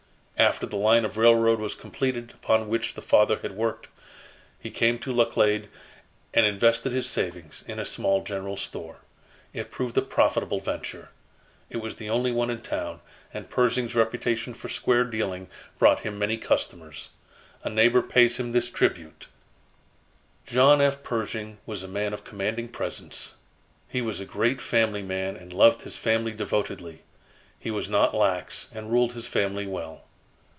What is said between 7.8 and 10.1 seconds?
small general store. It proved a